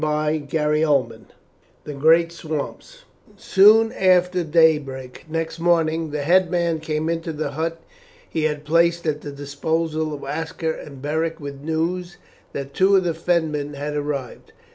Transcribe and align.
CHAPTER 0.03 0.71
VIII: 0.71 1.25
THE 1.83 1.93
GREAT 1.93 2.31
SWAMPS 2.31 3.03
Soon 3.37 3.91
after 3.91 4.43
daybreak 4.43 5.25
next 5.29 5.59
morning 5.59 6.09
the 6.09 6.23
headman 6.23 6.79
came 6.79 7.07
into 7.07 7.31
the 7.31 7.51
hut 7.51 7.79
he 8.27 8.45
had 8.45 8.65
placed 8.65 9.05
at 9.05 9.21
the 9.21 9.31
disposal 9.31 10.11
of 10.15 10.23
Aska 10.23 10.79
and 10.83 11.03
Beric 11.03 11.39
with 11.39 11.61
news 11.61 12.17
that 12.51 12.73
two 12.73 12.95
of 12.95 13.03
the 13.03 13.13
Fenmen 13.13 13.75
had 13.75 13.95
arrived. 13.95 14.53